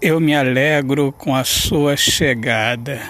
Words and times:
Eu 0.00 0.20
me 0.20 0.36
alegro 0.36 1.10
com 1.10 1.34
a 1.34 1.42
sua 1.42 1.96
chegada. 1.96 3.00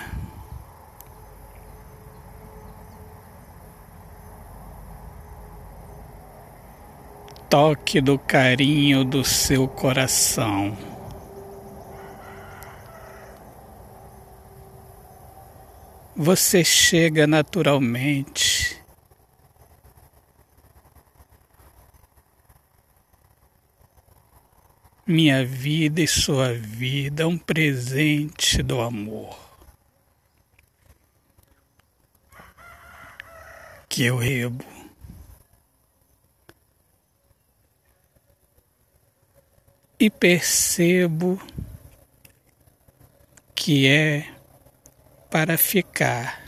Toque 7.51 8.01
do 8.01 8.17
carinho 8.17 9.05
do 9.05 9.25
seu 9.25 9.67
coração. 9.67 10.77
Você 16.15 16.63
chega 16.65 17.27
naturalmente. 17.27 18.66
Minha 25.09 25.47
vida 25.47 26.01
e 26.01 26.09
sua 26.09 26.53
vida, 26.53 27.29
um 27.29 27.39
presente 27.39 28.61
do 28.61 28.81
amor. 28.81 29.39
Que 33.89 34.07
eu 34.07 34.17
rebo. 34.17 34.65
E 39.97 40.11
percebo 40.11 41.41
que 43.55 43.87
é 43.87 44.29
para 45.31 45.57
ficar. 45.57 46.45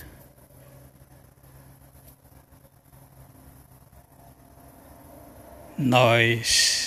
Nós 5.79 6.78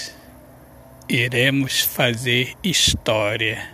iremos 1.11 1.81
fazer 1.81 2.55
história. 2.63 3.67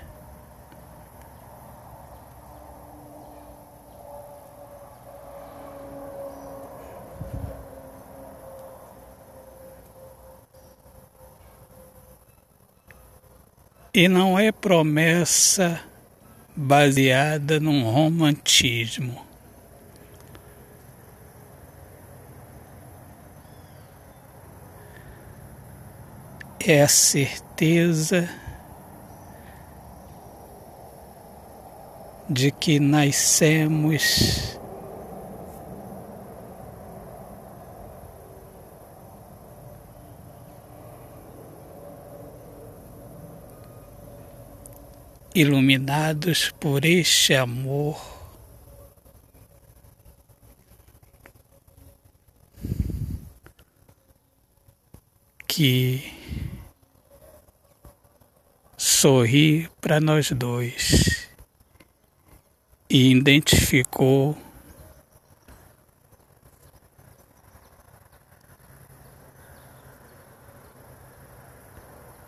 E 13.94 14.08
não 14.08 14.38
é 14.40 14.52
promessa 14.52 15.80
baseada 16.56 17.60
num 17.60 17.84
romantismo. 17.84 19.27
É 26.70 26.82
a 26.82 26.88
certeza 26.90 28.28
de 32.28 32.52
que 32.52 32.78
nascemos 32.78 34.60
iluminados 45.34 46.54
por 46.60 46.84
este 46.84 47.34
amor. 47.34 47.96
Que 55.48 56.17
sorri 59.00 59.70
para 59.80 60.00
nós 60.00 60.32
dois 60.32 61.30
e 62.90 63.12
identificou 63.12 64.36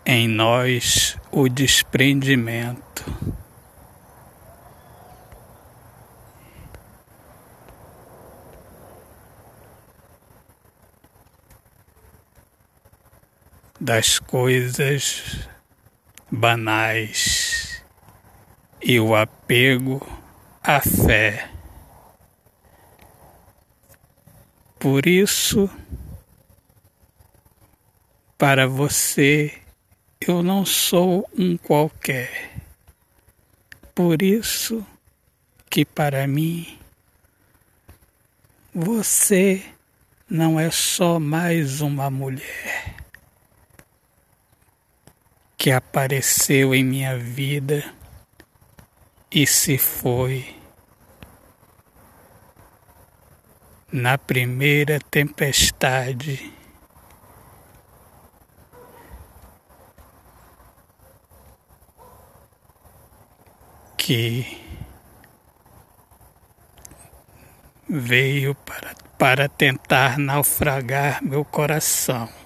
em 0.06 0.28
nós 0.28 1.18
o 1.32 1.48
desprendimento. 1.48 3.04
Das 13.80 14.20
coisas 14.20 15.48
banais 16.30 17.82
e 18.80 19.00
o 19.00 19.14
apego 19.14 20.06
à 20.62 20.80
fé. 20.80 21.50
Por 24.78 25.06
isso, 25.06 25.68
para 28.38 28.66
você 28.66 29.52
eu 30.20 30.42
não 30.42 30.64
sou 30.64 31.28
um 31.36 31.56
qualquer. 31.56 32.52
Por 33.94 34.22
isso 34.22 34.86
que 35.68 35.84
para 35.84 36.26
mim 36.26 36.78
você 38.72 39.62
não 40.28 40.58
é 40.58 40.70
só 40.70 41.18
mais 41.18 41.80
uma 41.80 42.08
mulher 42.08 42.79
que 45.60 45.70
apareceu 45.70 46.74
em 46.74 46.82
minha 46.82 47.18
vida 47.18 47.84
e 49.30 49.46
se 49.46 49.76
foi 49.76 50.56
na 53.92 54.16
primeira 54.16 54.98
tempestade 54.98 56.50
que 63.98 64.64
veio 67.86 68.54
para, 68.54 68.94
para 69.18 69.46
tentar 69.46 70.16
naufragar 70.16 71.22
meu 71.22 71.44
coração. 71.44 72.39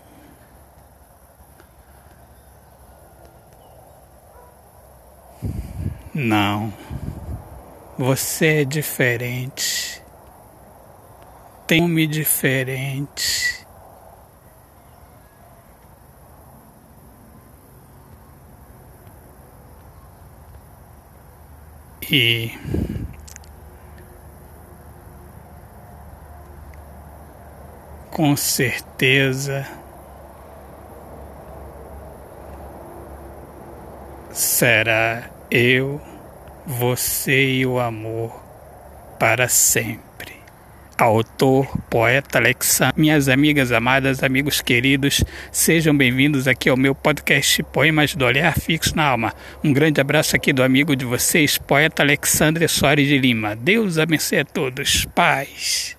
Não, 6.14 6.72
você 7.98 8.60
é 8.60 8.64
diferente, 8.64 10.00
tem 11.66 11.82
um 11.82 11.88
diferente. 12.06 13.44
e 22.10 22.52
com 28.10 28.36
certeza 28.36 29.66
será 34.30 35.33
eu, 35.56 36.00
você 36.66 37.58
e 37.58 37.66
o 37.66 37.78
amor 37.78 38.34
para 39.20 39.48
sempre 39.48 40.34
autor, 40.98 41.66
poeta 41.88 42.38
Alexandre. 42.38 43.00
Minhas 43.00 43.28
amigas 43.28 43.70
amadas, 43.70 44.22
amigos 44.22 44.60
queridos, 44.60 45.22
sejam 45.52 45.96
bem-vindos 45.96 46.48
aqui 46.48 46.68
ao 46.68 46.76
meu 46.76 46.94
podcast 46.94 47.62
Poemas 47.64 48.14
do 48.14 48.24
Olhar 48.24 48.52
Fixo 48.58 48.96
na 48.96 49.04
Alma. 49.04 49.32
Um 49.62 49.72
grande 49.72 50.00
abraço 50.00 50.34
aqui 50.34 50.52
do 50.52 50.62
amigo 50.62 50.96
de 50.96 51.04
vocês, 51.04 51.56
poeta 51.56 52.02
Alexandre 52.02 52.66
Soares 52.68 53.06
de 53.06 53.18
Lima. 53.18 53.54
Deus 53.54 53.98
abençoe 53.98 54.38
a 54.38 54.44
todos. 54.44 55.04
Paz. 55.14 55.96